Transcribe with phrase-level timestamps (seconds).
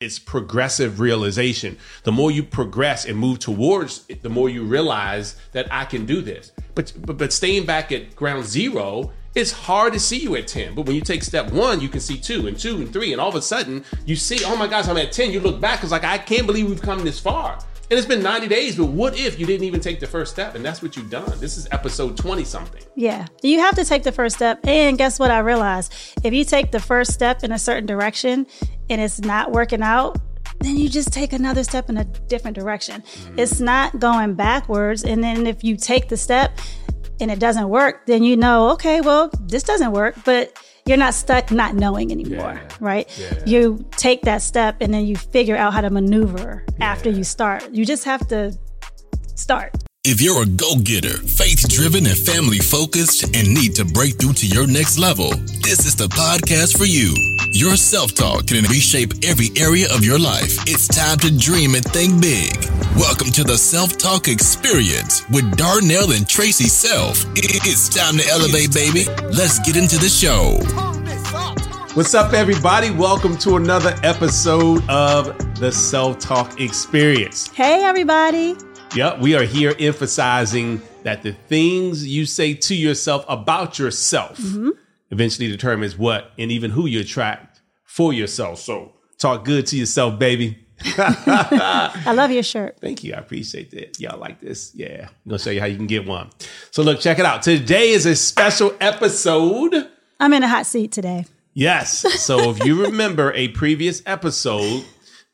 [0.00, 1.76] It's progressive realization.
[2.04, 6.06] The more you progress and move towards it, the more you realize that I can
[6.06, 6.52] do this.
[6.74, 10.74] But but, but staying back at ground zero, it's hard to see you at 10.
[10.74, 13.12] But when you take step one, you can see two and two and three.
[13.12, 15.32] And all of a sudden, you see, oh my gosh, I'm at 10.
[15.32, 17.58] You look back, it's like, I can't believe we've come this far.
[17.90, 20.54] And it's been 90 days, but what if you didn't even take the first step?
[20.54, 21.28] And that's what you've done.
[21.40, 22.82] This is episode 20 something.
[22.94, 24.64] Yeah, you have to take the first step.
[24.64, 25.32] And guess what?
[25.32, 28.46] I realized if you take the first step in a certain direction
[28.88, 30.18] and it's not working out,
[30.60, 33.00] then you just take another step in a different direction.
[33.00, 33.40] Mm-hmm.
[33.40, 35.02] It's not going backwards.
[35.02, 36.60] And then if you take the step
[37.18, 40.14] and it doesn't work, then you know, okay, well, this doesn't work.
[40.24, 40.56] But
[40.86, 42.76] you're not stuck not knowing anymore, yeah.
[42.80, 43.18] right?
[43.18, 43.42] Yeah.
[43.46, 46.86] You take that step and then you figure out how to maneuver yeah.
[46.86, 47.70] after you start.
[47.72, 48.56] You just have to
[49.34, 49.74] start.
[50.02, 54.32] If you're a go getter, faith driven, and family focused, and need to break through
[54.32, 55.28] to your next level,
[55.60, 57.14] this is the podcast for you.
[57.52, 60.56] Your self talk can reshape every area of your life.
[60.66, 62.56] It's time to dream and think big.
[62.96, 67.22] Welcome to the Self Talk Experience with Darnell and Traci Self.
[67.36, 69.04] It's time to elevate, baby.
[69.36, 70.60] Let's get into the show.
[71.92, 72.90] What's up, everybody?
[72.90, 77.48] Welcome to another episode of the Self Talk Experience.
[77.48, 78.56] Hey, everybody.
[78.96, 84.70] Yep, we are here emphasizing that the things you say to yourself about yourself mm-hmm.
[85.12, 88.58] eventually determines what and even who you attract for yourself.
[88.58, 90.58] So talk good to yourself, baby.
[90.98, 92.78] I love your shirt.
[92.80, 93.14] Thank you.
[93.14, 94.00] I appreciate that.
[94.00, 94.74] Y'all like this?
[94.74, 95.06] Yeah.
[95.06, 96.30] I'm going to show you how you can get one.
[96.72, 97.42] So look, check it out.
[97.42, 99.88] Today is a special episode.
[100.18, 101.26] I'm in a hot seat today.
[101.54, 102.20] Yes.
[102.20, 104.84] So if you remember a previous episode,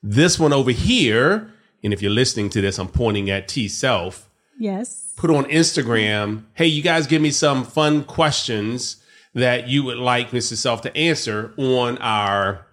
[0.03, 4.29] this one over here and if you're listening to this, I'm pointing at T Self.
[4.59, 5.13] Yes.
[5.17, 8.97] Put on Instagram, hey, you guys give me some fun questions
[9.35, 10.57] that you would like Mrs.
[10.57, 12.67] Self to answer on our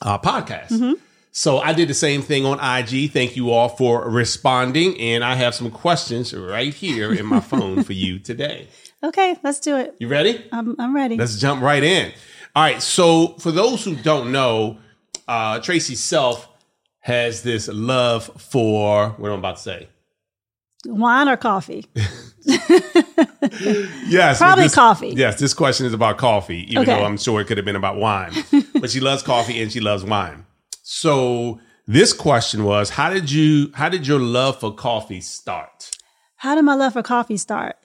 [0.00, 0.68] uh, podcast.
[0.68, 0.92] Mm-hmm.
[1.30, 3.10] So I did the same thing on IG.
[3.10, 5.00] Thank you all for responding.
[5.00, 8.68] And I have some questions right here in my phone for you today.
[9.04, 9.96] Okay, let's do it.
[9.98, 10.46] You ready?
[10.52, 11.16] I'm, I'm ready.
[11.16, 12.12] Let's jump right in.
[12.54, 12.80] All right.
[12.80, 14.78] So for those who don't know,
[15.26, 16.48] uh, Traci Self
[17.02, 19.88] has this love for what am I about to say?
[20.86, 21.86] Wine or coffee?
[24.08, 25.10] yes, probably this, coffee.
[25.10, 26.94] Yes, this question is about coffee, even okay.
[26.96, 28.32] though I'm sure it could have been about wine.
[28.80, 30.44] but she loves coffee and she loves wine.
[30.82, 33.70] So this question was: How did you?
[33.74, 35.90] How did your love for coffee start?
[36.36, 37.76] How did my love for coffee start?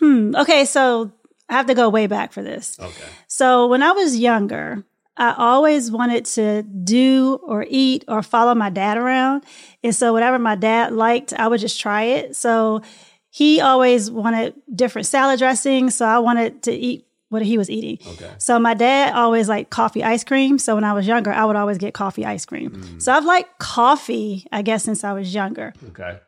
[0.00, 0.34] Hmm.
[0.34, 1.12] Okay, so
[1.48, 2.76] I have to go way back for this.
[2.80, 3.08] Okay.
[3.28, 4.84] So when I was younger,
[5.20, 9.44] I always wanted to do or eat or follow my dad around.
[9.84, 12.36] And so whatever my dad liked, I would just try it.
[12.36, 12.80] So
[13.28, 15.94] he always wanted different salad dressings.
[15.94, 17.98] So I wanted to eat what he was eating.
[18.14, 18.30] Okay.
[18.38, 20.58] So my dad always liked coffee ice cream.
[20.58, 22.70] So when I was younger, I would always get coffee ice cream.
[22.70, 23.02] Mm.
[23.02, 25.74] So I've liked coffee, I guess, since I was younger.
[25.90, 26.18] Okay.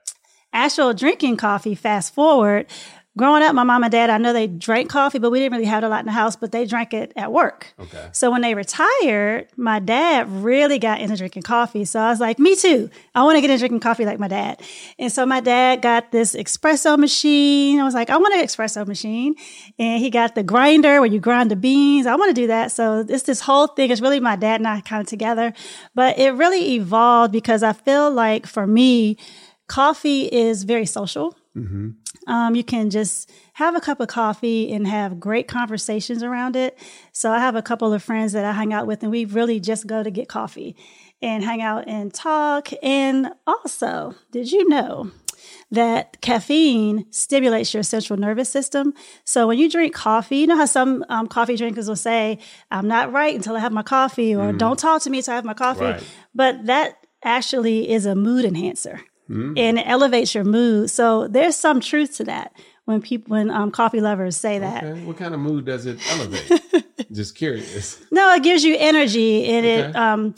[0.53, 2.67] Actual drinking coffee, fast forward,
[3.17, 5.67] growing up, my mom and dad, I know they drank coffee, but we didn't really
[5.67, 7.75] have it a lot in the house, but they drank it at work.
[7.79, 8.09] Okay.
[8.13, 11.85] So when they retired, my dad really got into drinking coffee.
[11.85, 12.89] So I was like, me too.
[13.15, 14.63] I want to get into drinking coffee like my dad.
[14.99, 17.81] And so my dad got this espresso machine.
[17.81, 19.35] I was like, I want an espresso machine.
[19.79, 22.07] And he got the grinder where you grind the beans.
[22.07, 22.73] I want to do that.
[22.73, 23.91] So it's this whole thing.
[23.91, 25.53] It's really my dad and I kind of together,
[25.95, 29.19] but it really evolved because I feel like for me,
[29.69, 31.37] coffee is very social.
[31.57, 31.91] Mm-hmm.
[32.27, 36.79] Um, you can just have a cup of coffee and have great conversations around it.
[37.13, 39.61] So I have a couple of friends that I hang out with, and we really
[39.61, 40.77] just go to get coffee
[41.21, 42.69] and hang out and talk.
[42.83, 45.11] And also, did you know
[45.71, 48.95] that caffeine stimulates your central nervous system?
[49.25, 52.39] So when you drink coffee, you know how some um, coffee drinkers will say,
[52.71, 55.37] "I'm not right until I have my coffee," or "Don't talk to me until I
[55.37, 56.05] have my coffee." Right.
[56.35, 60.91] But that actually is a mood enhancer and it elevates your mood.
[60.91, 62.53] So there's some truth to that
[62.85, 64.85] when people when um, coffee lovers say that.
[64.85, 65.05] Okay.
[65.05, 67.07] What kind of mood does it elevate?
[67.13, 67.99] Just curious.
[68.11, 70.35] No, it gives you energy and it um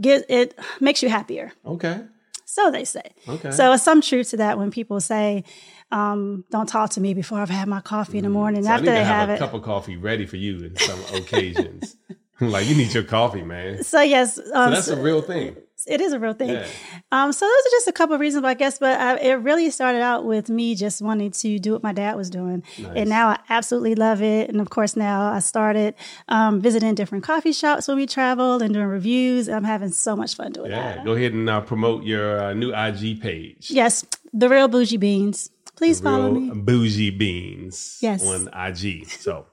[0.00, 1.52] get it makes you happier.
[1.66, 2.00] Okay.
[2.44, 3.02] So they say.
[3.28, 3.50] Okay.
[3.50, 5.44] So it's some truth to that when people say,
[5.92, 8.64] um, "Don't talk to me before I've had my coffee in the morning." Mm.
[8.64, 9.38] So I After need to they have, have a it.
[9.38, 11.96] cup of coffee ready for you in some occasions.
[12.40, 13.84] like you need your coffee, man.
[13.84, 15.56] So yes, So um, that's a real thing.
[15.88, 16.50] It is a real thing.
[16.50, 16.66] Yeah.
[17.10, 18.78] Um, so those are just a couple of reasons, I guess.
[18.78, 22.16] But I, it really started out with me just wanting to do what my dad
[22.16, 22.62] was doing,
[22.94, 24.48] and now I absolutely love it.
[24.50, 25.94] And of course, now I started
[26.28, 29.48] um, visiting different coffee shops when we travel and doing reviews.
[29.48, 30.96] I'm having so much fun doing Yeah.
[30.96, 31.04] that.
[31.04, 33.70] Go ahead and uh, promote your uh, new IG page.
[33.70, 35.50] Yes, the real bougie beans.
[35.76, 36.60] Please follow Real me.
[36.60, 38.26] bougie beans Yes.
[38.26, 39.06] on IG.
[39.08, 39.46] So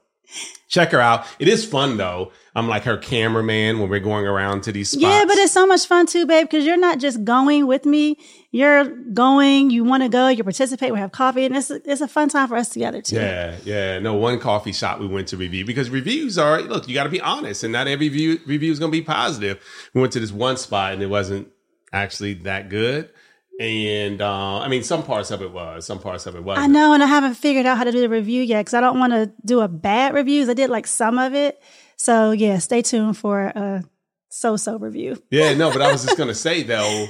[0.68, 1.26] check her out.
[1.38, 2.32] It is fun though.
[2.54, 5.02] I'm like her cameraman when we're going around to these spots.
[5.02, 8.18] Yeah, but it's so much fun too, babe, because you're not just going with me.
[8.50, 12.08] You're going, you want to go, you participate, we have coffee, and it's, it's a
[12.08, 13.16] fun time for us together too.
[13.16, 13.98] Yeah, yeah.
[13.98, 17.10] No, one coffee shop we went to review because reviews are look, you got to
[17.10, 19.62] be honest, and not every review review is going to be positive.
[19.92, 21.48] We went to this one spot and it wasn't
[21.92, 23.10] actually that good,
[23.58, 26.64] and uh, I mean, some parts of it was, some parts of it wasn't.
[26.64, 28.80] I know, and I haven't figured out how to do the review yet because I
[28.80, 30.48] don't want to do a bad reviews.
[30.48, 31.62] I did like some of it.
[31.96, 33.84] So yeah, stay tuned for a
[34.28, 35.22] so-so review.
[35.30, 37.06] Yeah, no, but I was just gonna say though,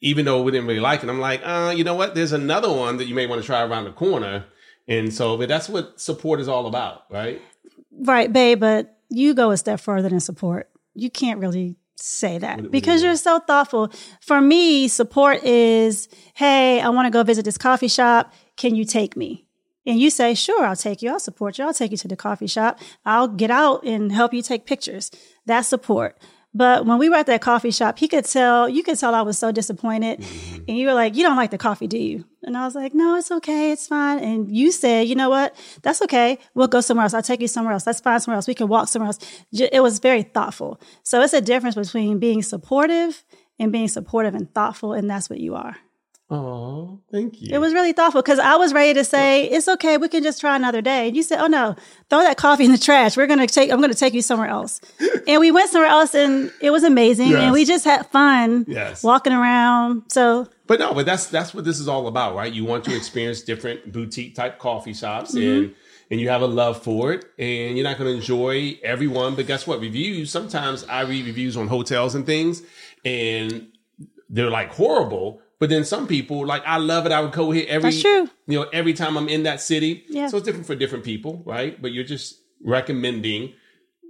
[0.00, 2.14] even though we didn't really like it, I'm like, uh, you know what?
[2.14, 4.46] There's another one that you may want to try around the corner,
[4.88, 7.40] and so, but that's what support is all about, right?
[7.92, 10.68] Right, babe, but you go a step further than support.
[10.94, 13.90] You can't really say that because you're so thoughtful.
[14.20, 18.32] For me, support is, hey, I want to go visit this coffee shop.
[18.56, 19.46] Can you take me?
[19.86, 21.10] And you say, sure, I'll take you.
[21.10, 21.64] I'll support you.
[21.64, 22.80] I'll take you to the coffee shop.
[23.04, 25.10] I'll get out and help you take pictures.
[25.46, 26.18] That's support.
[26.56, 29.20] But when we were at that coffee shop, he could tell, you could tell I
[29.20, 30.20] was so disappointed.
[30.20, 30.64] Mm-hmm.
[30.68, 32.24] And you were like, you don't like the coffee, do you?
[32.44, 33.72] And I was like, no, it's okay.
[33.72, 34.20] It's fine.
[34.20, 35.54] And you said, you know what?
[35.82, 36.38] That's okay.
[36.54, 37.12] We'll go somewhere else.
[37.12, 37.86] I'll take you somewhere else.
[37.86, 38.48] Let's find somewhere else.
[38.48, 39.18] We can walk somewhere else.
[39.52, 40.80] It was very thoughtful.
[41.02, 43.22] So it's a difference between being supportive
[43.58, 44.94] and being supportive and thoughtful.
[44.94, 45.76] And that's what you are.
[46.28, 47.48] Oh, thank you.
[47.54, 49.96] It was really thoughtful because I was ready to say, it's okay.
[49.96, 51.06] We can just try another day.
[51.06, 51.76] And you said, oh no,
[52.10, 53.16] throw that coffee in the trash.
[53.16, 54.80] We're going to take, I'm going to take you somewhere else.
[55.28, 57.28] and we went somewhere else and it was amazing.
[57.28, 57.42] Yes.
[57.42, 59.04] And we just had fun Yes.
[59.04, 60.02] walking around.
[60.10, 62.52] So But no, but that's that's what this is all about, right?
[62.52, 65.64] You want to experience different boutique type coffee shops Mm-hmm.
[65.66, 65.74] and
[66.10, 69.46] and you have a love for it and you're not going to enjoy everyone, but
[69.46, 69.80] guess what?
[69.80, 72.62] Reviews, sometimes I read reviews on hotels and things
[73.04, 73.68] and
[74.28, 77.12] they're like horrible, but then some people like I love it.
[77.12, 78.28] I would go here every That's true.
[78.46, 80.04] you know, every time I'm in that city.
[80.08, 80.28] Yeah.
[80.28, 81.80] So it's different for different people, right?
[81.80, 83.52] But you're just recommending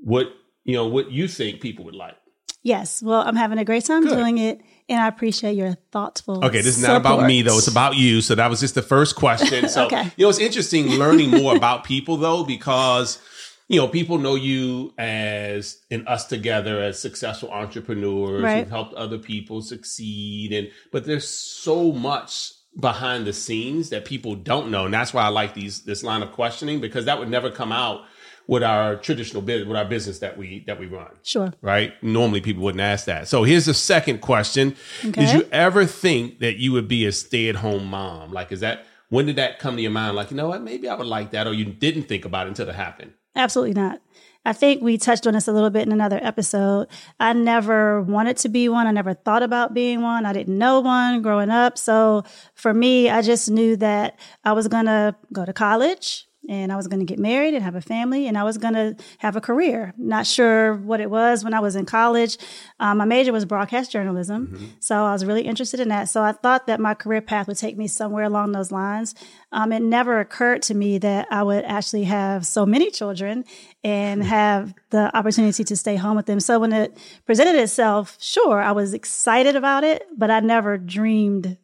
[0.02, 0.28] what,
[0.64, 2.16] you know, what you think people would like.
[2.62, 4.16] yes, well, I'm having a great time Good.
[4.16, 4.60] doing it.
[4.88, 6.44] And I appreciate your thoughtful.
[6.44, 7.58] Okay, this is not about me though.
[7.58, 8.20] It's about you.
[8.20, 9.68] So that was just the first question.
[9.76, 10.04] So Okay.
[10.16, 13.18] you know, it's interesting learning more about people though, because
[13.68, 18.58] you know, people know you as in us together as successful entrepreneurs Right.
[18.60, 20.52] who've helped other people succeed.
[20.52, 24.84] And but there's so much behind the scenes that people don't know.
[24.84, 27.72] And that's why I like these this line of questioning, because that would never come
[27.72, 28.02] out
[28.48, 31.52] with our traditional business with our business that we that we run Sure.
[31.62, 31.94] right?
[32.02, 33.26] Normally people wouldn't ask that.
[33.26, 34.76] So here's the second question.
[35.02, 38.32] Did you ever think that you would be a stay-at-home mom?
[38.32, 40.14] Like is that when did that come to your mind?
[40.16, 42.50] Like, you know what, maybe I would like that, or you didn't think about it
[42.50, 43.12] until it happened.
[43.36, 44.00] Absolutely not.
[44.46, 46.86] I think we touched on this a little bit in another episode.
[47.18, 48.86] I never wanted to be one.
[48.86, 50.24] I never thought about being one.
[50.24, 51.76] I didn't know one growing up.
[51.76, 52.22] So
[52.54, 56.28] for me, I just knew that I was going to go to college.
[56.48, 58.74] And I was going to get married and have a family and I was going
[58.74, 59.92] to have a career.
[59.96, 62.38] Not sure what it was when I was in college.
[62.80, 64.48] Um, my major was broadcast journalism.
[64.48, 64.66] Mm-hmm.
[64.80, 66.08] So I was really interested in that.
[66.08, 69.14] So I thought that my career path would take me somewhere along those lines.
[69.52, 73.44] Um, it never occurred to me that I would actually have so many children
[73.82, 74.30] and mm-hmm.
[74.30, 76.40] have the opportunity to stay home with them.
[76.40, 81.58] So when it presented itself, sure, I was excited about it, but I never dreamed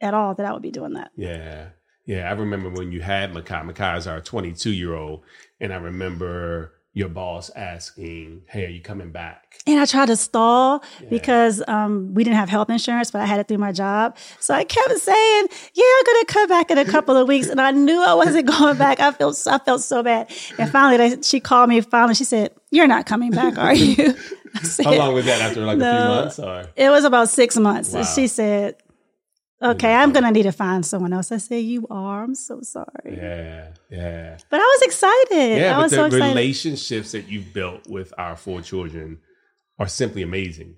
[0.00, 1.10] at all that I would be doing that.
[1.16, 1.68] Yeah.
[2.06, 3.68] Yeah, I remember when you had Makai.
[3.68, 5.22] Makai is our 22 year old,
[5.60, 10.16] and I remember your boss asking, "Hey, are you coming back?" And I tried to
[10.16, 11.08] stall yeah.
[11.10, 14.16] because um, we didn't have health insurance, but I had it through my job.
[14.38, 17.60] So I kept saying, "Yeah, I'm gonna come back in a couple of weeks," and
[17.60, 19.00] I knew I wasn't going back.
[19.00, 20.30] I felt I felt so bad.
[20.58, 21.80] And finally, they, she called me.
[21.80, 24.14] Finally, she said, "You're not coming back, are you?"
[24.62, 25.42] Said, How long was that?
[25.42, 27.92] After like no, a few months, or it was about six months.
[27.92, 28.04] Wow.
[28.04, 28.76] She said,
[29.62, 31.32] Okay, I'm gonna need to find someone else.
[31.32, 33.16] I said, "You are." I'm so sorry.
[33.16, 34.36] Yeah, yeah.
[34.50, 35.58] But I was excited.
[35.58, 39.18] Yeah, I but the so relationships that you've built with our four children
[39.78, 40.76] are simply amazing.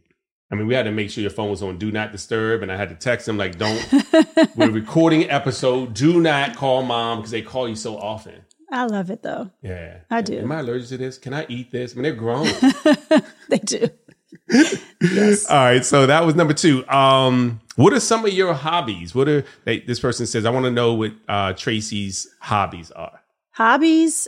[0.50, 2.70] I mean, we had to make sure your phone was on do not disturb, and
[2.70, 3.84] I had to text them like, "Don't."
[4.56, 5.94] we're recording episode.
[5.94, 8.44] Do not call mom because they call you so often.
[8.70, 9.50] I love it though.
[9.60, 10.38] Yeah, I do.
[10.38, 11.18] Am I allergic to this?
[11.18, 11.92] Can I eat this?
[11.92, 12.46] I mean, they're grown.
[13.48, 13.88] they do.
[15.00, 15.46] yes.
[15.46, 15.84] All right.
[15.84, 16.86] So that was number two.
[16.88, 19.14] Um, what are some of your hobbies?
[19.14, 20.44] What are they, this person says?
[20.44, 23.20] I want to know what uh, Traci's hobbies are.
[23.52, 24.26] Hobbies.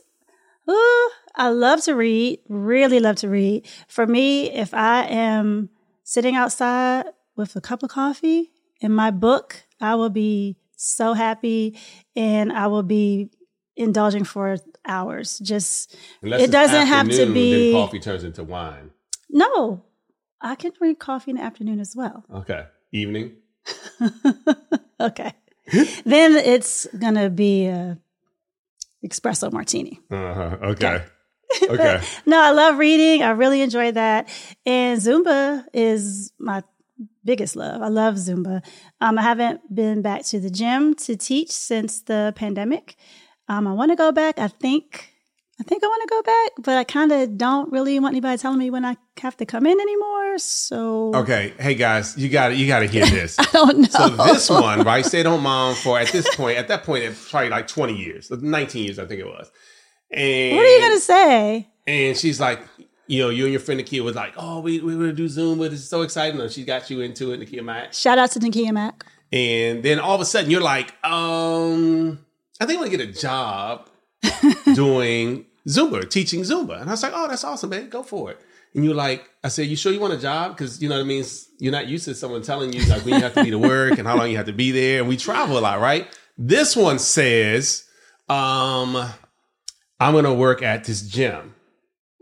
[0.71, 2.39] Ooh, I love to read.
[2.49, 3.67] Really love to read.
[3.89, 5.69] For me, if I am
[6.05, 11.77] sitting outside with a cup of coffee and my book, I will be so happy,
[12.15, 13.31] and I will be
[13.77, 15.41] indulging for hours.
[15.41, 17.73] Just Unless it doesn't have to be.
[17.73, 18.93] coffee turns into wine.
[19.29, 19.83] No,
[20.41, 22.25] I can drink coffee in the afternoon as well.
[22.33, 22.67] Okay.
[22.93, 23.37] Evening?
[25.01, 25.33] okay.
[26.05, 27.99] then it's going to be a
[29.05, 30.01] espresso martini.
[30.11, 30.57] Uh-huh.
[30.63, 31.05] Okay.
[31.69, 32.01] Okay.
[32.27, 33.25] no, I love reading.
[33.25, 34.29] I really enjoy that.
[34.65, 36.63] And Zumba is my
[37.25, 37.83] biggest love.
[37.83, 38.65] I love Zumba.
[39.01, 42.95] Um, I haven't been back to the gym to teach since the pandemic.
[43.49, 44.39] Um, I want to go back.
[44.39, 45.13] I think
[45.61, 48.39] I think I want to go back, but I kind of don't really want anybody
[48.39, 50.39] telling me when I have to come in anymore.
[50.39, 53.39] So okay, hey guys, you got to you got to hear this.
[53.39, 53.89] I don't know.
[53.89, 55.05] So this one, right?
[55.05, 58.31] Stayed home mom for at this point, at that point, it's probably like twenty years,
[58.31, 59.51] nineteen years, I think it was.
[60.11, 61.69] And what are you gonna say?
[61.87, 62.61] And she's like,
[63.07, 65.59] you know, you and your friend Nakia was like, oh, we we gonna do Zoom,
[65.59, 66.41] but it's so exciting.
[66.41, 67.93] And she got you into it, Nakia Mack.
[67.93, 69.05] Shout out to Nakia Mack.
[69.31, 72.19] And then all of a sudden, you're like, um,
[72.61, 73.89] I think I want to get a job
[74.75, 76.81] doing Zumba, teaching Zumba.
[76.81, 77.89] And I was like, oh, that's awesome, man.
[77.89, 78.41] Go for it.
[78.75, 80.57] And you're like, I said, you sure you want a job?
[80.57, 81.25] Because you know what I mean?
[81.59, 83.99] You're not used to someone telling you like when you have to be to work
[83.99, 85.01] and how long you have to be there.
[85.01, 86.07] And we travel a lot, right?
[86.39, 87.85] This one says,
[88.29, 88.97] um,
[89.99, 91.55] I'm going to work at this gym.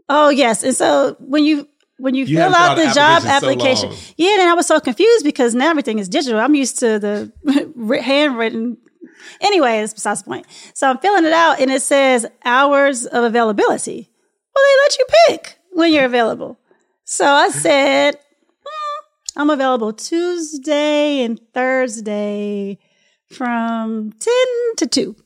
[0.08, 0.62] Oh, yes.
[0.62, 4.48] And so when you when you, you fill out the job application, so yeah, then
[4.48, 6.38] I was so confused because now everything is digital.
[6.40, 8.78] I'm used to the handwritten
[9.40, 10.46] Anyway, it's besides the point.
[10.74, 14.10] So I'm filling it out and it says hours of availability.
[14.54, 16.58] Well, they let you pick when you're available.
[17.04, 18.18] So I said,
[18.64, 22.78] hmm, I'm available Tuesday and Thursday
[23.30, 24.34] from 10
[24.78, 25.16] to 2.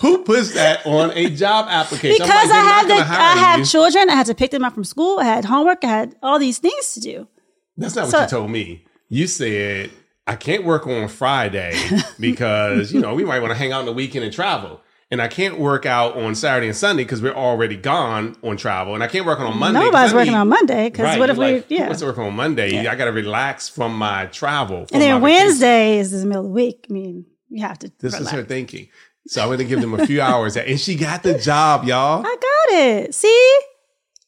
[0.00, 2.16] Who puts that on a job application?
[2.24, 4.10] Because like, I had to, I had children.
[4.10, 5.18] I had to pick them up from school.
[5.20, 5.84] I had homework.
[5.84, 7.28] I had all these things to do.
[7.76, 8.84] That's not so, what you told me.
[9.08, 9.90] You said
[10.28, 11.74] I can't work on Friday
[12.20, 14.82] because, you know, we might want to hang out on the weekend and travel.
[15.10, 18.92] And I can't work out on Saturday and Sunday because we're already gone on travel.
[18.92, 19.80] And I can't work on Monday.
[19.80, 21.88] Nobody's working on Monday because right, what if like, we, yeah.
[21.88, 22.74] What's working on Monday?
[22.74, 22.92] Yeah.
[22.92, 24.86] I got to relax from my travel.
[24.92, 26.86] and then Wednesday is the middle of the week.
[26.90, 27.92] I mean, you have to.
[27.98, 28.26] This relax.
[28.26, 28.88] is her thinking.
[29.28, 30.58] So I'm going to give them a few hours.
[30.58, 32.20] And she got the job, y'all.
[32.26, 33.14] I got it.
[33.14, 33.60] See?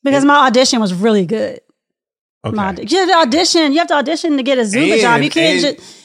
[0.02, 1.60] Because my audition was really good.
[2.44, 2.56] Okay.
[2.56, 3.72] My, you have to audition.
[3.72, 5.22] You have to audition to get a Zumba and, job.
[5.22, 6.00] You can't just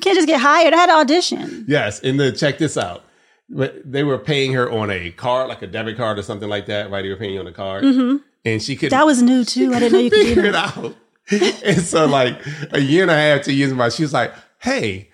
[0.00, 0.72] can't just get hired.
[0.72, 1.64] I had to audition.
[1.68, 3.04] Yes, and then check this out.
[3.50, 6.90] They were paying her on a card, like a debit card or something like that,
[6.90, 7.02] right?
[7.02, 8.16] They were paying you on a card, mm-hmm.
[8.44, 8.90] and she could.
[8.90, 9.74] That was new too.
[9.74, 10.94] I didn't know you could figure it out.
[11.30, 12.40] and so, like
[12.72, 15.10] a year and a half, two years ago, she was like, "Hey,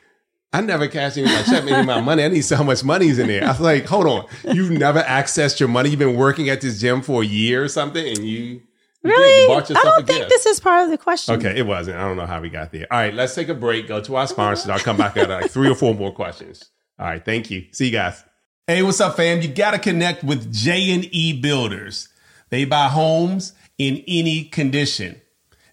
[0.52, 2.24] I never cashed any of my check, any my money.
[2.24, 4.70] I need to see how much money's in there." I was like, "Hold on, you've
[4.70, 5.90] never accessed your money.
[5.90, 8.62] You've been working at this gym for a year or something, and you."
[9.02, 9.54] Really?
[9.54, 11.34] I don't think this is part of the question.
[11.36, 11.96] Okay, it wasn't.
[11.96, 12.86] I don't know how we got there.
[12.90, 13.88] All right, let's take a break.
[13.88, 14.68] Go to our sponsors.
[14.68, 16.70] I'll come back at like three or four more questions.
[16.98, 17.66] All right, thank you.
[17.72, 18.22] See you guys.
[18.66, 19.40] Hey, what's up, fam?
[19.40, 22.08] You got to connect with J and E Builders.
[22.50, 25.20] They buy homes in any condition.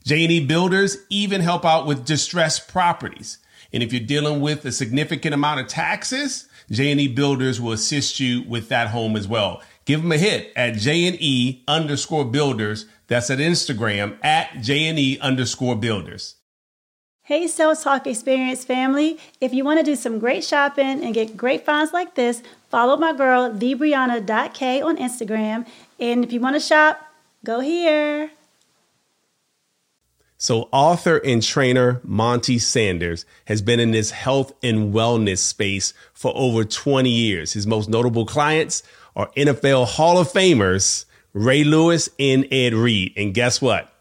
[0.05, 3.39] J and E Builders even help out with distressed properties.
[3.73, 8.43] And if you're dealing with a significant amount of taxes, J&E Builders will assist you
[8.47, 9.61] with that home as well.
[9.85, 12.85] Give them a hit at J&E underscore builders.
[13.07, 16.35] That's at Instagram at J&E underscore builders.
[17.23, 19.17] Hey, Self Talk Experience family.
[19.41, 22.95] If you want to do some great shopping and get great finds like this, follow
[22.95, 25.67] my girl, thebrianna.k on Instagram.
[25.99, 27.01] And if you want to shop,
[27.43, 28.31] go here.
[30.37, 36.31] So, author and trainer Monte Sanders has been in this health and wellness space for
[36.35, 37.53] over 20 years.
[37.53, 38.83] His most notable clients
[39.15, 41.03] are NFL Hall of Famers
[41.37, 43.13] Ray Lewis and Ed Reed.
[43.15, 43.93] And guess what?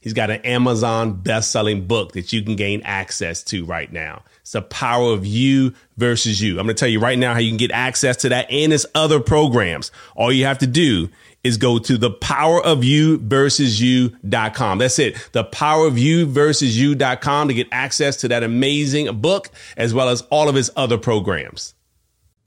[0.00, 4.24] He's got an Amazon best-selling book that you can gain access to right now.
[4.40, 6.58] It's the power of you versus you.
[6.58, 8.72] I'm going to tell you right now how you can get access to that and
[8.72, 9.92] his other programs.
[10.16, 11.10] All you have to do
[11.44, 14.78] is go to the power of you versus you.com.
[14.78, 15.16] That's it.
[15.32, 20.08] The power of you versus you.com to get access to that amazing book as well
[20.08, 21.74] as all of his other programs.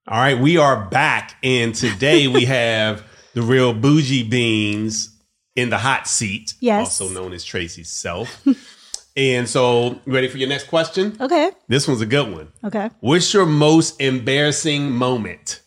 [0.08, 1.36] All right, we are back.
[1.42, 3.04] And today we have
[3.34, 5.10] the real bougie beans
[5.54, 7.00] in the hot seat, Yes.
[7.00, 8.42] also known as Traci's self.
[9.16, 11.16] and so, ready for your next question?
[11.20, 11.50] Okay.
[11.68, 12.48] This one's a good one.
[12.64, 12.90] Okay.
[13.00, 15.60] What's your most embarrassing moment?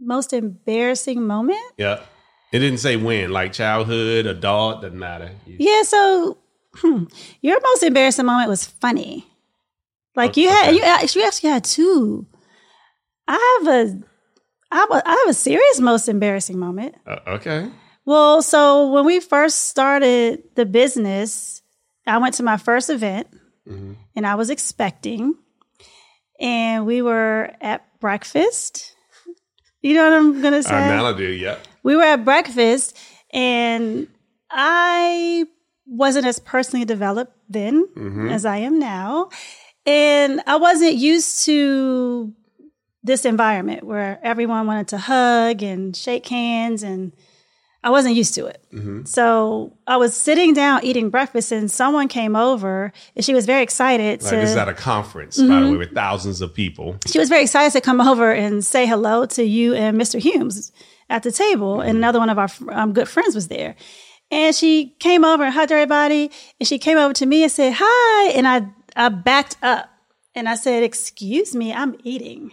[0.00, 1.60] Most embarrassing moment?
[1.76, 2.00] Yeah.
[2.52, 5.30] It didn't say when, like childhood, adult, doesn't matter.
[5.46, 6.36] Yeah, so
[6.76, 7.04] hmm,
[7.40, 9.26] your most embarrassing moment was funny.
[10.14, 10.76] Like you had, Okay.
[10.76, 12.26] you actually, you actually had two.
[13.26, 14.00] I have a,
[14.70, 16.94] I have a, I have a serious most embarrassing moment.
[17.06, 17.70] Uh, okay.
[18.04, 21.62] Well, so when we first started the business,
[22.06, 23.28] I went to my first event
[23.66, 23.92] Mm-hmm.
[24.16, 25.36] and I was expecting,
[26.40, 28.96] and we were at breakfast.
[29.82, 30.74] You know what I'm gonna say?
[30.74, 31.58] Uh, now I do, yeah.
[31.82, 32.96] we were at breakfast
[33.32, 34.06] and
[34.50, 35.46] I
[35.86, 37.88] wasn't as personally developed then
[38.30, 39.28] as I am now.
[39.84, 42.32] And I wasn't used to
[43.02, 47.12] this environment where everyone wanted to hug and shake hands and
[47.84, 48.64] I wasn't used to it.
[48.72, 49.04] Mm-hmm.
[49.04, 53.62] So I was sitting down eating breakfast and someone came over and she was very
[53.62, 55.70] excited Like to this is at a conference, by the mm-hmm.
[55.72, 56.96] way, with thousands of people.
[57.06, 60.20] she was very excited to come over and say hello to you and Mr.
[60.20, 60.70] Humes
[61.10, 61.80] at the table.
[61.80, 63.74] And another one of our um, good friends was there.
[64.30, 66.30] And she came over and hugged everybody.
[66.60, 68.30] And she came over to me and said, Hi.
[68.30, 68.66] And I,
[68.96, 69.90] I backed up
[70.34, 72.52] and I said, Excuse me, I'm eating.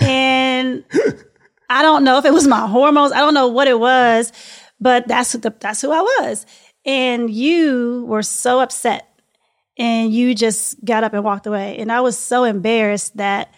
[0.00, 0.84] And
[1.72, 3.12] I don't know if it was my hormones.
[3.12, 4.32] I don't know what it was,
[4.80, 6.44] but that's the, that's who I was.
[6.84, 9.08] And you were so upset
[9.78, 11.78] and you just got up and walked away.
[11.78, 13.54] And I was so embarrassed that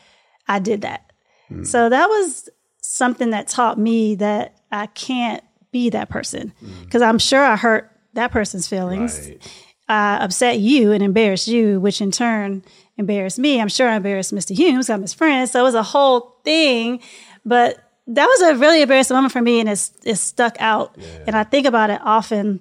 [0.47, 1.13] I did that.
[1.51, 1.67] Mm.
[1.67, 2.49] So that was
[2.83, 6.85] something that taught me that I can't be that person mm.
[6.85, 9.29] because I'm sure I hurt that person's feelings.
[9.29, 9.43] Right.
[9.89, 12.63] I upset you and embarrassed you, which in turn
[12.97, 13.61] embarrassed me.
[13.61, 14.57] I'm sure I embarrassed Mr.
[14.57, 14.89] Humes.
[14.89, 15.49] I'm his friend.
[15.49, 17.01] So it was a whole thing.
[17.45, 20.97] But that was a really embarrassing moment for me and it's, it's stuck out.
[21.27, 22.61] And I think about it often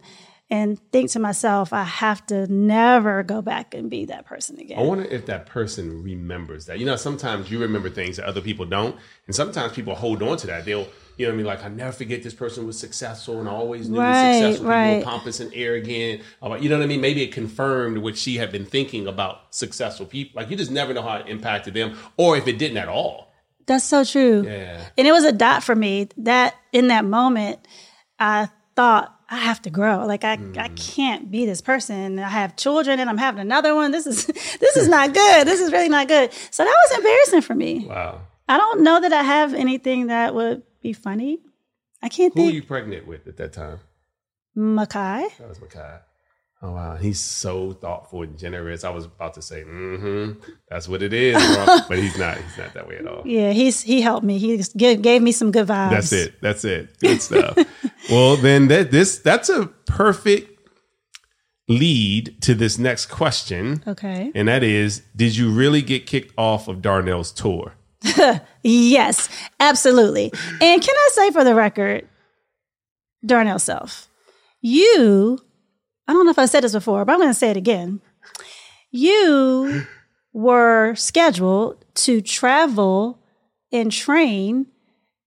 [0.49, 4.77] and think to myself, I have to never go back and be that person again.
[4.77, 6.77] I wonder if that person remembers that.
[6.79, 10.38] You know, sometimes you remember things that other people don't, and sometimes people hold on
[10.38, 10.65] to that.
[10.65, 13.49] They'll, you know, what I mean, like I never forget this person was successful, and
[13.49, 14.97] I always knew Right, successful right.
[14.97, 16.21] people were pompous and arrogant.
[16.62, 17.01] You know what I mean?
[17.01, 20.39] Maybe it confirmed what she had been thinking about successful people.
[20.39, 23.32] Like you just never know how it impacted them, or if it didn't at all.
[23.65, 24.43] That's so true.
[24.45, 24.84] Yeah.
[24.97, 27.60] And it was a dot for me that in that moment,
[28.19, 30.06] I thought I have to grow.
[30.06, 30.78] Like I, I mm.
[30.78, 32.19] can't be this person.
[32.19, 33.91] I have children and I'm having another one.
[33.91, 34.26] This is
[34.60, 35.47] this is not good.
[35.47, 36.32] This is really not good.
[36.52, 37.86] So that was embarrassing for me.
[37.88, 38.21] Wow.
[38.47, 41.39] I don't know that I have anything that would be funny.
[42.02, 42.45] I can't think.
[42.45, 43.80] Who were you pregnant with at that time?
[44.56, 45.36] Makai.
[45.38, 45.99] That was Makai.
[46.65, 48.86] Oh wow, he's so thoughtful and generous.
[48.86, 51.65] I was about to say, mm-hmm, that's what it is, bro.
[51.89, 52.38] but he's not.
[52.38, 53.21] He's not that way at all.
[53.26, 54.38] Yeah, he's he helped me.
[54.38, 55.89] He gave, gave me some good vibes.
[55.89, 56.41] That's it.
[56.41, 56.97] That's it.
[56.99, 57.58] Good stuff.
[58.10, 60.52] well, then that this that's a perfect
[61.67, 64.32] lead to this next question, Okay.
[64.34, 67.73] and that is: Did you really get kicked off of Darnell's tour?
[68.65, 69.28] Yes,
[69.60, 70.32] absolutely.
[70.62, 72.08] And can I say for the record,
[73.26, 74.08] Darnell Self,
[74.62, 75.39] you,
[76.07, 78.01] I don't know if I said this before, but I'm going to say it again.
[78.91, 79.85] You
[80.33, 83.19] were scheduled to travel
[83.71, 84.67] and train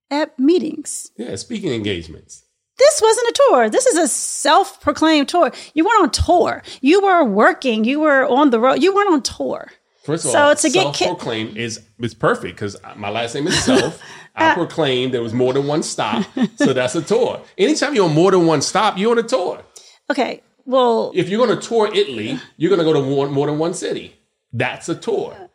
[0.09, 1.11] at meetings.
[1.17, 2.43] Yeah, speaking engagements.
[2.77, 3.69] This wasn't a tour.
[3.69, 5.51] This is a self proclaimed tour.
[5.73, 6.61] You weren't on tour.
[6.81, 7.83] You were working.
[7.83, 8.83] You were on the road.
[8.83, 9.67] You weren't on tour.
[10.03, 13.47] First of So all, to get ki- self-proclaimed is is perfect because my last name
[13.47, 13.99] is Self.
[14.35, 16.23] I proclaimed there was more than one stop,
[16.57, 17.41] so that's a tour.
[17.57, 19.63] Anytime you're on more than one stop, you're on a tour.
[20.11, 20.43] Okay.
[20.67, 23.57] Well, If you're going to tour Italy, you're going to go to more, more than
[23.57, 24.13] one city.
[24.53, 25.49] That's a tour.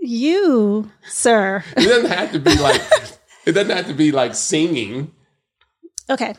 [0.00, 1.62] you, sir.
[1.76, 2.80] It doesn't have to be like
[3.46, 5.12] it doesn't have to be like singing.
[6.10, 6.34] Okay.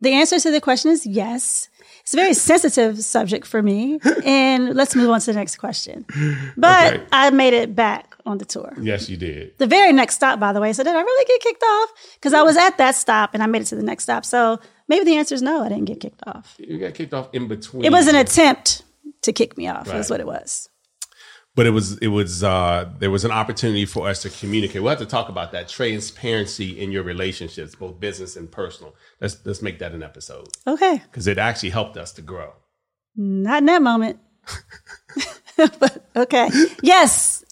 [0.00, 1.68] The answer to the question is yes.
[2.02, 3.98] It's a very sensitive subject for me.
[4.24, 6.04] And let's move on to the next question.
[6.56, 7.04] But Okay.
[7.10, 8.74] I made it back on the tour.
[8.80, 9.56] Yes, you did.
[9.58, 10.72] The very next stop, by the way.
[10.74, 11.88] So did I really get kicked off?
[12.14, 14.24] Because I was at that stop and I made it to the next stop.
[14.26, 16.54] So maybe the answer is no, I didn't get kicked off.
[16.58, 17.84] You got kicked off in between.
[17.84, 18.82] It was an attempt
[19.22, 19.96] to kick me off, Right.
[19.98, 20.68] is what it was.
[21.56, 24.82] but it was it was uh there was an opportunity for us to communicate.
[24.82, 28.94] We'll have to talk about that transparency in your relationships, both business and personal.
[29.20, 31.00] Let's let's make that an episode Okay.
[31.10, 32.52] because it actually helped us to grow.
[33.16, 34.18] Not in that moment.
[35.56, 36.48] but okay.
[36.82, 37.44] Yes.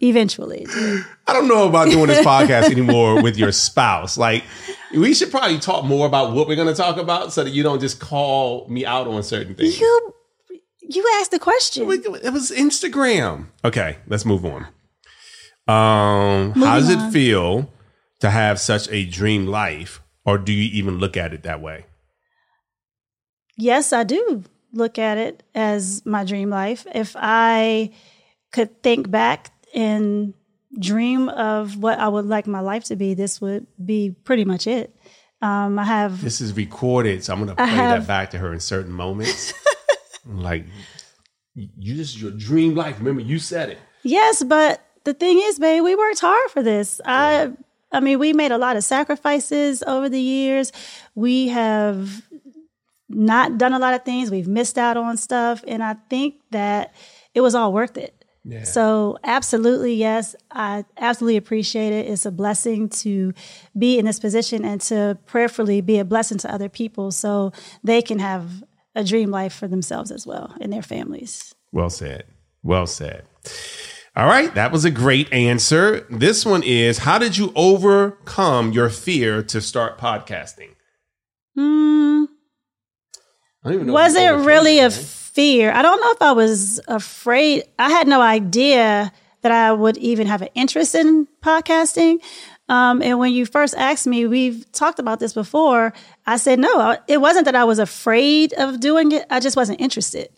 [0.00, 0.66] Eventually.
[1.26, 4.18] I don't know about doing this podcast anymore with your spouse.
[4.18, 4.44] Like,
[4.94, 7.62] we should probably talk more about what we're going to talk about so that you
[7.62, 9.80] don't just call me out on certain things.
[9.80, 10.14] You
[10.88, 11.90] you asked the question.
[11.90, 13.46] It was Instagram.
[13.64, 14.66] Okay, let's move on.
[15.68, 17.70] Um, how does it feel
[18.20, 21.86] to have such a dream life, or do you even look at it that way?
[23.56, 26.86] yes, I do look at it as my dream life.
[26.94, 27.90] If I
[28.52, 30.34] could think back and
[30.78, 34.66] dream of what I would like my life to be, this would be pretty much
[34.66, 34.94] it.
[35.42, 38.38] Um, I have This is recorded, so I'm going to play have- that back to
[38.38, 39.52] her in certain moments.
[40.26, 40.64] like,
[41.54, 42.98] you just your dream life.
[42.98, 43.78] Remember, you said it.
[44.02, 47.00] Yes, but the thing is, babe, we worked hard for this.
[47.04, 47.52] I
[47.92, 50.72] I mean, we made a lot of sacrifices over the years.
[51.14, 52.22] We have
[53.08, 54.30] not done a lot of things.
[54.30, 56.92] We've missed out on stuff, and I think that
[57.34, 58.15] it was all worth it.
[58.48, 58.62] Yeah.
[58.62, 62.06] So, absolutely, yes, I absolutely appreciate it.
[62.06, 63.34] It's a blessing to
[63.76, 68.02] be in this position and to prayerfully be a blessing to other people so they
[68.02, 68.62] can have
[68.94, 71.56] a dream life for themselves as well and their families.
[71.72, 72.24] Well said.
[72.62, 73.24] Well said.
[74.14, 76.06] All right, that was a great answer.
[76.08, 80.70] This one is How did you overcome your fear to start podcasting?
[81.56, 82.24] Hmm.
[83.64, 84.90] I don't even know was it really a.
[85.36, 85.70] fear?
[85.70, 87.64] I don't know if I was afraid.
[87.78, 92.18] I had no idea that I would even have an interest in podcasting.
[92.70, 95.92] Um, and when you first asked me, we've talked about this before.
[96.26, 96.96] I said no.
[97.06, 99.26] It wasn't that I was afraid of doing it.
[99.28, 100.30] I just wasn't interested.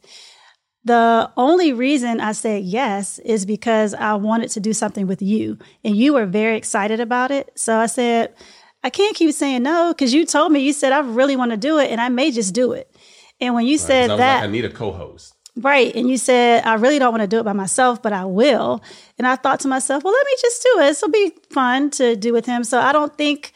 [0.85, 5.59] The only reason I said yes is because I wanted to do something with you,
[5.85, 7.51] and you were very excited about it.
[7.55, 8.35] So I said,
[8.83, 11.57] I can't keep saying no because you told me you said I really want to
[11.57, 12.91] do it, and I may just do it.
[13.40, 15.35] And when you I said was that, like, I need a co-host.
[15.57, 15.94] Right.
[15.94, 18.81] And you said, I really don't want to do it by myself, but I will.
[19.18, 20.83] And I thought to myself, well, let me just do it.
[20.83, 22.62] This will be fun to do with him.
[22.62, 23.53] So I don't think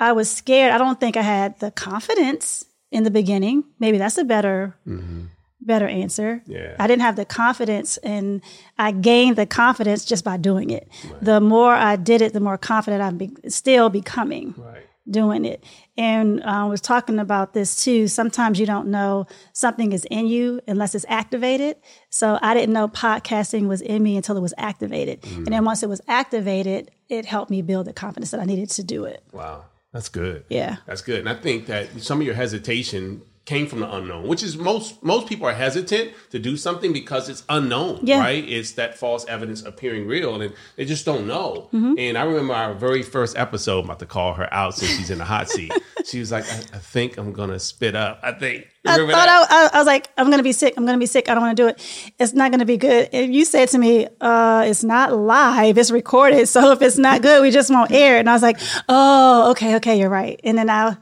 [0.00, 0.72] I was scared.
[0.72, 3.64] I don't think I had the confidence in the beginning.
[3.78, 5.24] Maybe that's a better, mm-hmm.
[5.60, 6.42] better answer.
[6.46, 6.76] Yeah.
[6.78, 8.40] I didn't have the confidence and
[8.78, 10.88] I gained the confidence just by doing it.
[11.20, 14.87] The more I did it, the more confident I'm be- still becoming Right.
[15.10, 15.64] Doing it.
[15.96, 18.08] And uh, I was talking about this too.
[18.08, 21.76] Sometimes you don't know something is in you unless it's activated.
[22.10, 25.22] So I didn't know podcasting was in me until it was activated.
[25.22, 25.36] Mm.
[25.38, 28.70] And then once it was activated, it helped me build the confidence that I needed
[28.70, 29.22] to do it.
[29.32, 29.64] Wow.
[29.92, 30.44] That's good.
[30.48, 30.76] Yeah.
[30.86, 31.20] That's good.
[31.20, 35.02] And I think that some of your hesitation came from the unknown, which is most
[35.02, 38.20] most people are hesitant to do something because it's unknown, Yeah.
[38.20, 38.46] right?
[38.46, 41.70] It's that false evidence appearing real and they just don't know.
[41.72, 41.94] Mm-hmm.
[41.96, 45.08] And I remember our very first episode, I'm about to call her out since she's
[45.08, 45.72] in the hot seat.
[46.04, 48.20] she was like, I, I think I'm gonna spit up.
[48.22, 48.66] I think.
[48.86, 49.48] I thought?
[49.50, 50.74] I, I, was like, I'm gonna be sick.
[50.76, 51.30] I'm gonna be sick.
[51.30, 52.12] I don't want to do it.
[52.18, 53.08] It's not gonna be good.
[53.14, 55.78] And you said to me, uh, it's not live.
[55.78, 56.48] It's recorded.
[56.48, 58.20] So if it's not good, we just won't air it.
[58.20, 58.58] And I was like,
[58.90, 60.38] oh, okay, okay, you're right.
[60.44, 60.98] And then I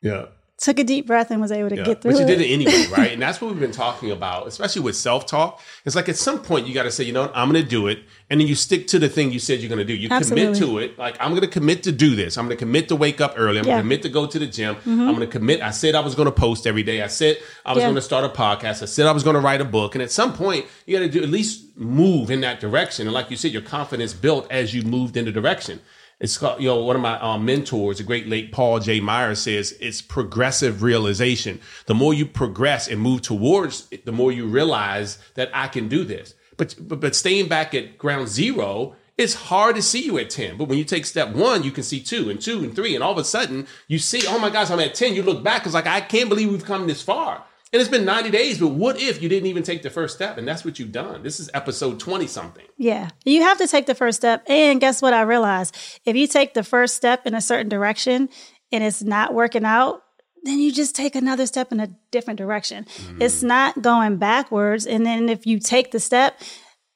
[0.00, 0.26] yeah.
[0.56, 1.82] Took a deep breath and was able to Yeah.
[1.84, 2.28] get through But you it.
[2.28, 3.12] did it anyway, right?
[3.12, 5.60] And that's what we've been talking about, especially with self talk.
[5.84, 7.68] It's like at some point you got to say, you know what, I'm going to
[7.68, 7.98] do it.
[8.30, 9.94] And then you stick to the thing you said you're going to do.
[9.94, 10.98] You commit to it.
[10.98, 12.38] Like, I'm going to commit to do this.
[12.38, 13.58] I'm going to commit to wake up early.
[13.58, 13.74] I'm Yeah.
[13.74, 13.88] going Mm-hmm.
[13.90, 14.76] to commit to go to the gym.
[14.86, 15.60] I'm going to commit.
[15.60, 17.02] I said I was going to post every day.
[17.02, 17.86] I said I was Yeah.
[17.86, 18.82] going to start a podcast.
[18.82, 19.94] I said I was going to write a book.
[19.94, 23.06] And at some point, you got to do at least move in that direction.
[23.06, 25.80] And like you said, your confidence built as you moved in the direction.
[26.20, 29.00] It's called, you know, one of my um, mentors, the great late Paul J.
[29.00, 31.60] Meyer says it's progressive realization.
[31.86, 35.88] The more you progress and move towards it, the more you realize that I can
[35.88, 36.34] do this.
[36.56, 40.56] But, but, but staying back at ground zero, it's hard to see you at 10.
[40.56, 42.94] But when you take step one, you can see two and two and three.
[42.94, 45.14] And all of a sudden you see, oh my gosh, I'm at 10.
[45.14, 47.44] You look back, it's like, I can't believe we've come this far.
[47.72, 50.38] And it's been 90 days, but what if you didn't even take the first step?
[50.38, 51.24] And that's what you've done.
[51.24, 52.64] This is episode 20 something.
[52.78, 53.08] Yeah.
[53.24, 54.44] You have to take the first step.
[54.48, 55.76] And guess what I realized?
[56.04, 58.28] If you take the first step in a certain direction
[58.70, 60.02] and it's not working out,
[60.44, 62.84] then you just take another step in a different direction.
[62.84, 63.22] Mm.
[63.22, 64.86] It's not going backwards.
[64.86, 66.38] And then if you take the step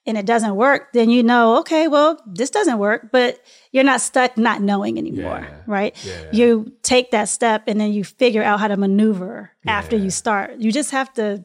[0.09, 3.38] and it doesn't work, then you know, okay, well, this doesn't work, but
[3.71, 5.61] you're not stuck not knowing anymore, Yeah.
[5.66, 6.05] right?
[6.05, 6.31] Yeah.
[6.33, 10.57] You take that step and then you figure out how to maneuver after you start.
[10.59, 11.44] You just have to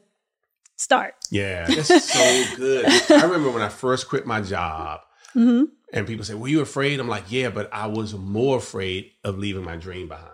[0.78, 1.14] start.
[1.30, 2.86] Yeah, that's so good.
[3.12, 5.02] I remember when I first quit my job,
[5.36, 5.64] Mm-hmm.
[5.92, 9.40] and people say, "Were you afraid?" I'm like, "Yeah, but I was more afraid of
[9.40, 10.30] leaving my dream behind."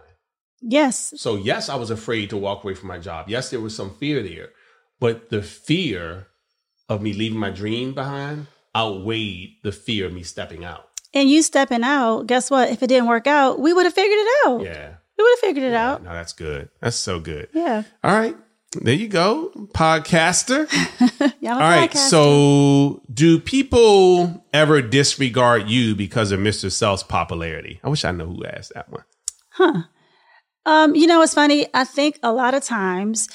[0.62, 1.14] Yes.
[1.16, 3.30] So yes, I was afraid to walk away from my job.
[3.30, 4.50] Yes, there was some fear there,
[5.00, 6.28] but the fear
[6.90, 10.86] of me leaving my dream behind outweighed the fear of me stepping out.
[11.14, 12.70] And you stepping out, guess what?
[12.70, 14.62] If it didn't work out, we would have figured it out.
[14.62, 16.04] Yeah, We would have figured it out.
[16.04, 16.70] no, that's good.
[16.82, 17.50] That's so good.
[17.54, 17.84] Yeah.
[18.04, 18.36] All right,
[18.82, 20.68] there you go, podcaster.
[21.42, 21.90] Yeah, All right.
[21.90, 22.10] podcaster.
[22.10, 26.72] So, do people ever disregard you because of Mr.
[26.72, 27.80] Self's popularity?
[27.84, 29.04] I wish I knew who asked that one.
[29.52, 29.82] Huh.
[30.66, 31.68] Um, you know, it's funny.
[31.74, 33.30] I think a lot of times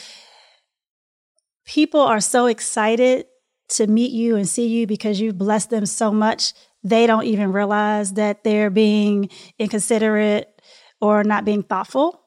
[1.67, 3.27] people are so excited
[3.71, 7.53] to meet you and see you because you've blessed them so much, they don't even
[7.53, 10.61] realize that they're being inconsiderate
[11.01, 12.21] or not being thoughtful.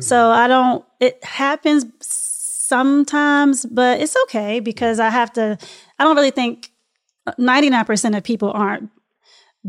[0.00, 5.58] So I don't, it happens sometimes, but it's okay because I have to,
[5.98, 6.70] I don't really think
[7.38, 8.88] 99% of people aren't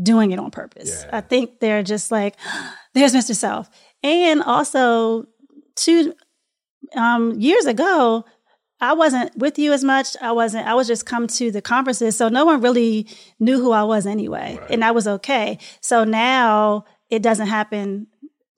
[0.02, 1.04] doing it on purpose.
[1.04, 1.18] Yeah.
[1.18, 2.36] I think they're just like,
[2.94, 3.34] there's Mr.
[3.34, 3.68] Self.
[4.02, 5.26] And also,
[5.76, 6.14] two
[6.96, 8.24] um, years ago,
[8.84, 10.16] I wasn't with you as much.
[10.20, 12.16] I wasn't, I was just come to the conferences.
[12.16, 13.06] So no one really
[13.38, 14.58] knew who I was anyway.
[14.60, 14.70] Right.
[14.70, 15.58] And I was okay.
[15.80, 18.06] So now it doesn't happen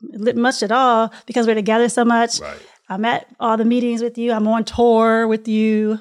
[0.01, 2.41] much at all because we're together so much.
[2.41, 2.59] Right.
[2.89, 4.33] I'm at all the meetings with you.
[4.33, 5.99] I'm on tour with you.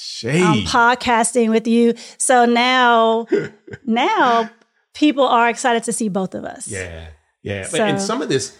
[0.00, 0.42] Shade.
[0.42, 1.94] I'm podcasting with you.
[2.18, 3.26] So now,
[3.84, 4.50] now
[4.94, 6.68] people are excited to see both of us.
[6.68, 7.08] yeah.
[7.42, 7.66] Yeah.
[7.70, 8.58] But, and some of this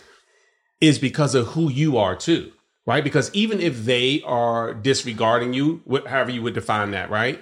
[0.80, 2.52] is because of who you are, too.
[2.90, 3.04] Right.
[3.04, 7.40] Because even if they are disregarding you, however you would define that, right?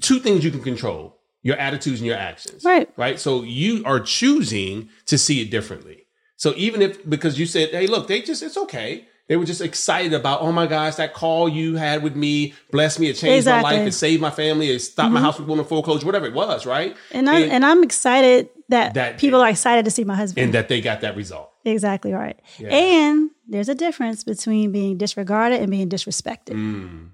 [0.00, 2.64] Two things you can control your attitudes and your actions.
[2.64, 2.88] Right.
[2.96, 3.18] Right.
[3.18, 6.04] So you are choosing to see it differently.
[6.36, 9.06] So even if, because you said, hey, look, they just, it's okay.
[9.28, 13.00] They were just excited about, oh my gosh, that call you had with me blessed
[13.00, 13.72] me, it changed my Exactly.
[13.72, 13.80] Mm-hmm.
[13.80, 16.64] life, it saved my family, it stopped my house from going foreclosure, whatever it was,
[16.64, 16.96] right?
[17.10, 20.44] And I'm, and, I'm excited that, That- people are excited to see my husband.
[20.44, 21.50] and that they got that result.
[21.64, 22.38] exactly right.
[22.58, 22.68] Yeah.
[22.68, 27.10] And there's a difference between being disregarded and being disrespected, Mm,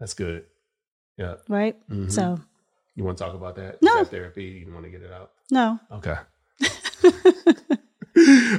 [0.00, 0.44] that's good.
[1.16, 1.36] Yeah.
[1.48, 1.76] right?
[1.90, 2.10] Mhm.
[2.12, 2.38] So,
[2.94, 3.82] You want to talk about that?
[3.82, 3.98] No.
[3.98, 4.64] That therapy?
[4.66, 5.30] You want to get it out?
[5.50, 5.78] no.
[5.92, 6.16] Okay.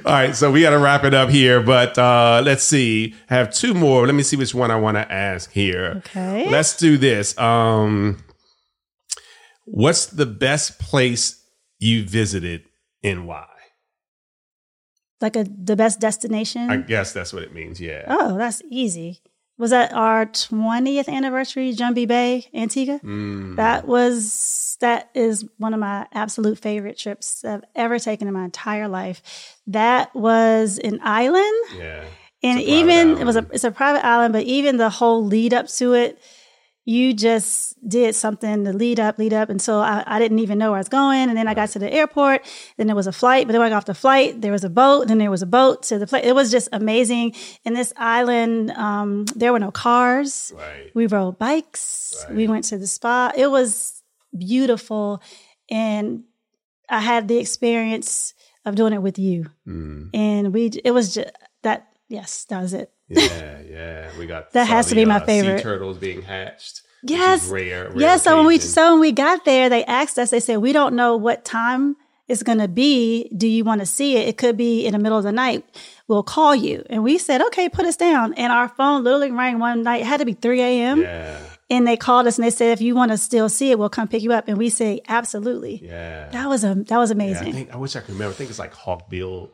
[0.06, 3.16] All right, so we got to wrap it up here, but uh, let's see.
[3.30, 4.06] I have two more.
[4.06, 5.94] Let me see which one I want to ask here.
[6.06, 6.48] Okay.
[6.50, 7.36] Let's do this.
[7.40, 8.24] Um,
[9.66, 11.44] what's the best place
[11.80, 12.66] you visited
[13.04, 13.48] and why?
[15.20, 16.70] Like a the best destination.
[16.70, 17.82] I guess that's what it means.
[17.82, 18.06] Yeah.
[18.08, 19.22] oh, that's easy.
[19.58, 23.00] Was that our 20th anniversary, Jumby Bay, Antigua?
[23.04, 28.34] Mm, That was that is one of my absolute favorite trips I've ever taken in
[28.36, 29.24] my entire life.
[29.66, 32.04] That was an island, yeah.
[32.44, 35.68] and even it was a it's a private island, but even the whole lead up
[35.70, 36.22] to it,
[36.88, 40.58] you just did something to lead up, lead up, and so I, I didn't even
[40.58, 41.28] know where I was going.
[41.28, 42.45] And then I got to the airport,
[42.78, 44.63] then there was a flight, but then when I got off the flight, there was
[44.63, 46.26] a boat, then there was a boat to the place.
[46.26, 47.36] It was just amazing.
[47.65, 50.54] And this island, um, there were no cars.
[50.56, 50.89] Right.
[50.93, 52.26] We rode bikes.
[52.30, 52.38] Right.
[52.38, 53.34] We went to the spa.
[53.36, 54.02] It was
[54.38, 55.21] beautiful.
[55.69, 56.23] And
[56.88, 59.47] I had the experience of doing it with you.
[59.67, 60.12] Mm.
[60.13, 61.32] And we, it was just
[61.63, 62.91] that, yes, that was it.
[63.10, 64.12] Yeah, yeah.
[64.17, 65.58] We got That has of to be my uh, favorite.
[65.58, 66.82] Sea turtles being hatched.
[67.04, 67.48] Yes.
[67.48, 67.89] rare.
[67.89, 68.17] rare Yeah.
[68.17, 70.96] So when we, so when we got there, they asked us, they said, we don't
[70.96, 71.96] know what time
[72.28, 73.30] it's going to be.
[73.36, 74.28] Do you want to see it?
[74.28, 75.63] It could be in the middle of the night.
[76.08, 76.84] We'll call you.
[76.89, 78.34] And we said, okay, put us down.
[78.34, 80.02] And our phone literally rang one night.
[80.02, 81.02] It had to be 3 a.m.
[81.02, 81.39] yeah,
[81.70, 83.89] And they called us and they said, if you want to still see it, we'll
[83.89, 84.48] come pick you up.
[84.48, 85.80] And we say, absolutely.
[85.84, 86.30] yeah.
[86.30, 87.48] That was a that was Yeah, amazing.
[87.48, 88.34] I think I wish I could remember.
[88.34, 89.52] I think it's like hawkbill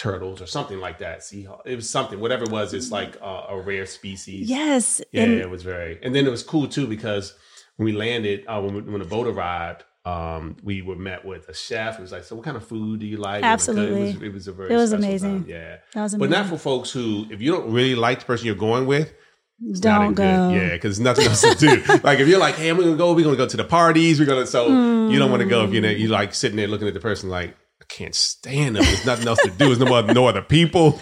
[0.00, 1.22] turtles or something like that.
[1.22, 2.18] See, it was something.
[2.20, 4.48] Whatever it was, it's like uh, a rare species.
[4.48, 5.02] yes.
[5.12, 5.98] Yeah, and it was very.
[6.02, 7.34] And then it was cool too because
[7.76, 11.48] when we landed, uh, when, we, when the boat arrived, um, we were met with
[11.50, 11.98] a chef.
[11.98, 14.10] It was like, "So, what kind of food do you like?" Absolutely.
[14.10, 14.72] it was, it was a very.
[14.72, 15.42] It was amazing.
[15.42, 18.24] time, Yeah, That was but not for folks who, if you don't really like the
[18.24, 19.12] person you're going with,
[19.62, 20.22] it's don't go.
[20.22, 20.56] good.
[20.56, 21.82] Yeah, because nothing else to do.
[22.02, 23.12] like if you're like, "Hey, I'm gonna go.
[23.12, 24.18] We're gonna go to the parties.
[24.18, 24.68] We're gonna." So
[25.08, 27.28] you don't want to go if you're you like sitting there looking at the person
[27.28, 27.54] like.
[27.90, 28.84] Can't stand them.
[28.84, 29.66] There's nothing else to do.
[29.66, 31.00] There's no other, no other people.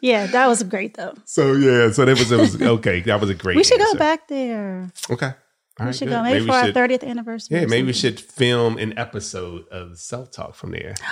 [0.00, 1.14] Yeah, that was great though.
[1.24, 3.00] So yeah, so that was it was okay.
[3.00, 3.56] That was a great.
[3.56, 4.90] We should go back there.
[5.10, 5.26] Okay.
[5.26, 5.32] All
[5.80, 6.14] We right, should good.
[6.14, 7.60] go maybe, we for our thirtieth anniversary.
[7.60, 10.94] Yeah, maybe we should film an episode of self talk from there.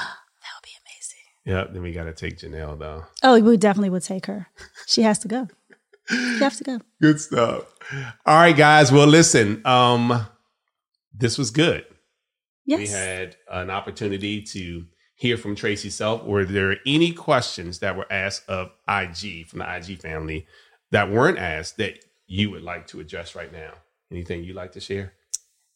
[0.44, 1.24] That would be amazing.
[1.46, 1.72] Yep.
[1.72, 3.04] Then we got to take Janelle though.
[3.22, 4.46] Oh, we definitely would take her.
[4.86, 5.48] She has to go.
[6.08, 6.78] She has to go.
[7.00, 7.64] Good stuff.
[8.26, 8.92] All right, guys.
[8.92, 9.66] Well, listen.
[9.66, 10.26] Um,
[11.14, 11.84] this was good.
[12.66, 12.78] Yes.
[12.78, 16.24] We had an opportunity to hear from Traci Self.
[16.24, 20.46] Were there any questions that were asked of IG from the IG family
[20.90, 23.74] that weren't asked that you would like to address right now?
[24.10, 25.12] Anything you'd like to share?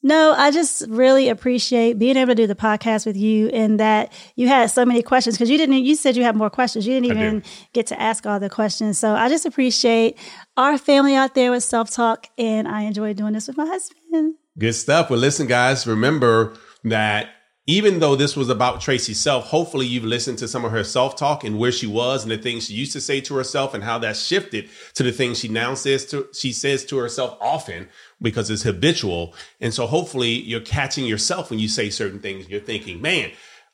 [0.01, 4.13] No, I just really appreciate being able to do the podcast with you and that
[4.37, 6.87] you had so many questions because you didn't, you said you had more questions.
[6.87, 8.97] You didn't even get to ask all the questions.
[8.97, 10.17] So I just appreciate
[10.57, 14.37] our family out there with self talk and I enjoy doing this with my husband.
[14.57, 15.11] Good stuff.
[15.11, 17.31] Well, listen, guys, remember that
[17.69, 21.17] even though this was about Traci's self, hopefully you've listened to some of her self
[21.17, 23.85] talk and where she was and the things she used to say to herself and
[23.85, 27.87] how that shifted to the things she now says to she says to herself often
[28.23, 29.35] because it's habitual.
[29.61, 32.49] And so hopefully you're catching yourself when you say certain things.
[32.49, 33.33] You're thinking, man,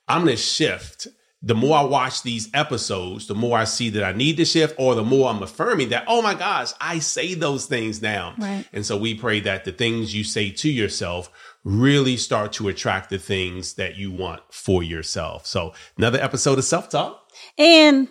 [0.08, 1.06] I'm to shift.
[1.40, 4.74] The more I watch these episodes, the more I see that I need to shift,
[4.78, 8.34] or the more I'm affirming that, oh my gosh, I say those things now.
[8.38, 8.66] Right.
[8.72, 11.30] And so we pray that the things you say to yourself
[11.64, 15.46] really start to attract the things that you want for yourself.
[15.46, 17.20] So another episode of Self Talk.
[17.58, 18.08] And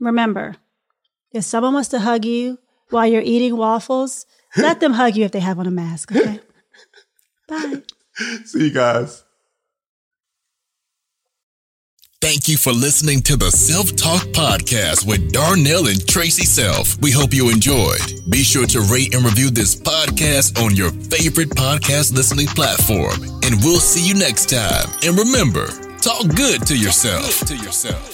[0.00, 0.56] remember,
[1.32, 2.58] if someone wants to hug you
[2.90, 4.26] while you're eating waffles,
[4.56, 6.12] let them hug you if they have on a mask.
[6.12, 6.40] Okay.
[7.48, 7.82] Bye.
[8.44, 9.24] See you guys.
[12.24, 16.98] Thank you for listening to the Self Talk Podcast with Darnell and Traci Self.
[17.02, 18.00] We hope you enjoyed.
[18.30, 23.22] Be sure to rate and review this podcast on your favorite podcast listening platform.
[23.44, 24.88] And we'll see you next time.
[25.02, 25.66] And remember,
[25.98, 27.40] talk good to yourself.
[27.40, 28.13] To yourself.